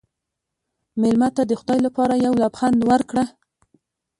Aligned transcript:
مېلمه 1.01 1.29
ته 1.35 1.43
د 1.45 1.51
خدای 1.59 1.79
لپاره 1.87 2.13
یو 2.25 2.33
لبخند 2.41 2.79
ورکړه. 2.89 3.25